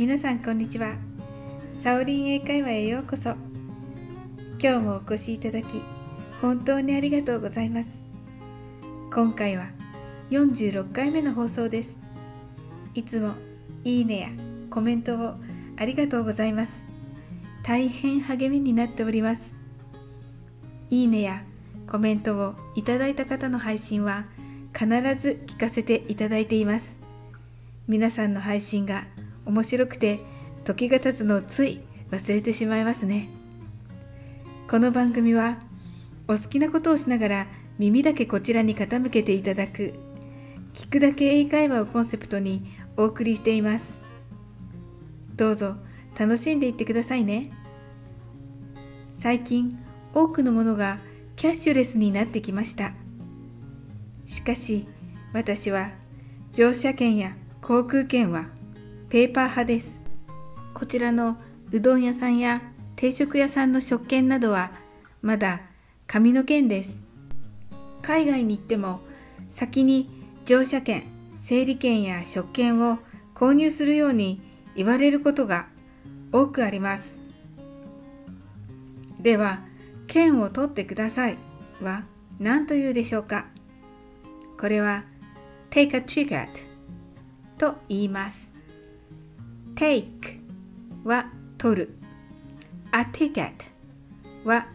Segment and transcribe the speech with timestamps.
[0.00, 0.94] 皆さんこんにちは。
[1.84, 3.34] サオリン英会話へようこそ。
[4.58, 5.66] 今日もお越しいただき
[6.40, 7.90] 本当にありがとうございます。
[9.12, 9.66] 今回は
[10.30, 11.90] 46回目の放送です。
[12.94, 13.34] いつも
[13.84, 14.28] いいねや
[14.70, 15.34] コメントを
[15.76, 16.72] ありがとうございます。
[17.62, 19.42] 大変励みになっております。
[20.88, 21.44] いいねや
[21.86, 24.24] コメントをいただいた方の配信は
[24.72, 24.86] 必
[25.20, 26.96] ず聞かせていただいています。
[27.86, 29.04] 皆さんの配信が
[29.46, 30.20] 面白くて
[30.64, 33.28] 時が経つのをつい忘れてしまいますね。
[34.68, 35.58] この番組は
[36.28, 37.46] お好きなことをしながら
[37.78, 39.94] 耳だけこちらに傾けていただく
[40.74, 43.84] 聞くだけ英会話をコンセプトにお送りしています。
[45.34, 45.76] どうぞ
[46.18, 47.50] 楽しんでいってくださいね。
[49.18, 49.78] 最近
[50.14, 50.98] 多くのものが
[51.36, 52.92] キャッシュレスになってきました。
[54.26, 54.86] しかし
[55.32, 55.90] 私は
[56.52, 58.46] 乗車券や航空券は
[59.10, 59.98] ペーパー派です。
[60.72, 61.36] こちらの
[61.72, 62.62] うどん屋さんや
[62.94, 64.70] 定食屋さんの食券などは
[65.20, 65.62] まだ
[66.06, 66.90] 紙の券です。
[68.02, 69.00] 海外に行っても
[69.50, 70.08] 先に
[70.46, 71.02] 乗車券、
[71.42, 72.98] 整理券や食券を
[73.34, 74.40] 購入するように
[74.76, 75.66] 言われることが
[76.30, 77.12] 多くあります。
[79.18, 79.58] では、
[80.06, 81.36] 券を取ってください
[81.82, 82.04] は
[82.38, 83.46] 何というでしょうか？
[84.56, 85.02] これは
[85.70, 86.46] take a ticket
[87.58, 88.49] と言います。
[89.80, 90.04] Take
[91.04, 91.94] は取る。
[92.92, 93.52] a ticket
[94.44, 94.66] は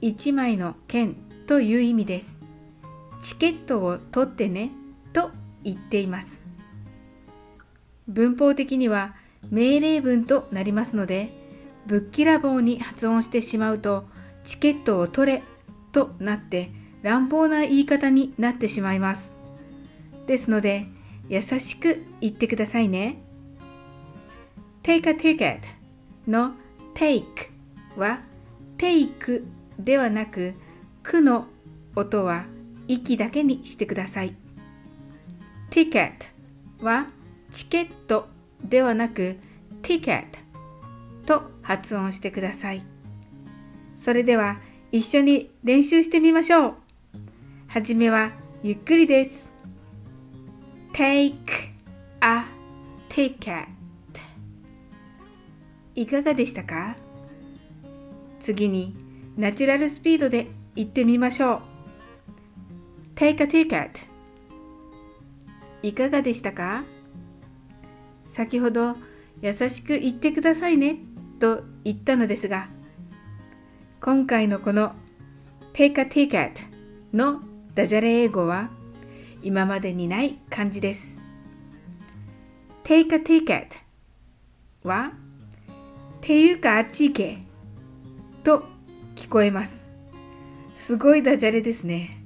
[0.00, 2.26] 1枚の券という意味です。
[3.22, 4.70] チケットを取ってね
[5.12, 5.32] と
[5.64, 6.28] 言っています。
[8.08, 9.14] 文法的には
[9.50, 11.28] 命令文となりますので、
[11.86, 14.06] ぶっきらぼうに発音してしまうと、
[14.46, 15.42] チケットを取れ
[15.92, 16.70] となって
[17.02, 19.34] 乱暴な言い方になってしまいます。
[20.26, 20.86] ですので、
[21.28, 23.24] 優しく言ってくださいね。
[24.84, 25.60] Take a ticket
[26.28, 26.52] の
[26.94, 27.24] take
[27.96, 28.20] は
[28.78, 29.44] take
[29.78, 30.54] ではなく、
[31.02, 31.46] くの
[31.96, 32.44] 音は
[32.86, 34.36] 息だけにしてください。
[35.70, 36.12] ticket
[36.80, 37.06] は
[37.52, 38.28] チケット
[38.62, 39.36] ではなく
[39.82, 40.26] ticket
[41.26, 42.84] と発音してください。
[43.96, 44.60] それでは
[44.92, 46.74] 一緒に練習してみましょう。
[47.68, 49.30] はじめはゆっくりです。
[50.92, 51.34] take
[52.20, 52.44] a
[53.08, 53.83] ticket
[55.94, 56.96] いかがでしたか？
[58.40, 58.96] 次に
[59.36, 61.60] ナチュラルスピードで言ってみましょう。
[63.14, 63.90] take a ticket
[65.82, 66.84] いかがでしたか？
[68.32, 68.96] 先ほど
[69.40, 70.98] 優しく言ってくださいね
[71.38, 72.66] と言ったのですが
[74.00, 74.92] 今回のこの
[75.72, 76.52] take a ticket
[77.12, 77.40] の
[77.74, 78.70] ダジャレ英語は
[79.42, 81.14] 今までにない感じです。
[82.84, 83.68] take a ticket
[84.82, 85.12] は
[86.26, 87.38] ていうかあっち行け
[88.44, 88.64] と
[89.14, 89.84] 聞こえます。
[90.78, 92.18] すごいダジャレですね。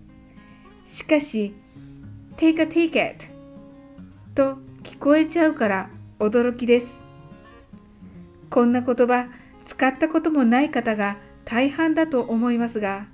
[0.86, 1.52] しかし
[2.36, 3.16] take a ticket
[4.36, 6.86] と聞こえちゃうから驚きです。
[8.50, 9.26] こんな言葉
[9.66, 13.06] 使ったこともない方が大半だと思いますが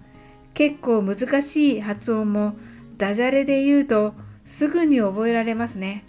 [0.52, 2.58] 結構難しい発音も
[2.98, 4.12] ダジャレで言うと
[4.44, 6.04] すぐに覚えられますね。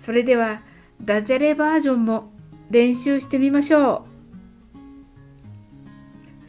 [0.00, 0.62] それでは
[1.00, 2.31] ダジャレバージョンも
[2.72, 4.06] 練習してみましょ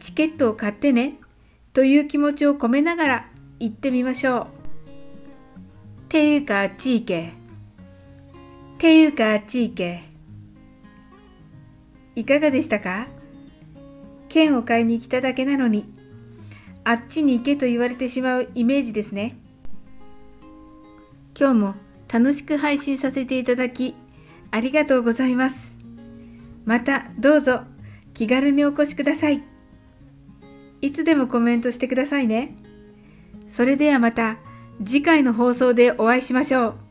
[0.00, 1.18] チケットを買ってね
[1.74, 3.28] という気持ちを込めながら
[3.60, 4.46] 言ってみましょう。
[6.08, 7.32] ていうかち行け。
[8.78, 10.02] ていうかち行け。
[12.16, 13.06] いかがでしたか？
[14.30, 15.84] 券を買いに来ただけなのに
[16.84, 19.36] あっちに行けと言われてしまうイメージですね。
[21.38, 21.74] 今日も
[22.10, 23.94] 楽しく配信させていただき
[24.50, 25.73] ありがとうございます。
[26.64, 27.62] またどうぞ
[28.14, 29.42] 気軽にお越しください。
[30.80, 32.56] いつでもコメントしてくださいね。
[33.48, 34.38] それではまた
[34.84, 36.83] 次回の放送でお会いしましょう。